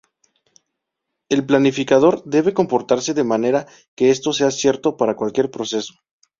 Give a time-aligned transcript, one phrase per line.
[1.29, 5.93] El planificador debe comportarse de manera que esto sea cierto para cualquier proceso.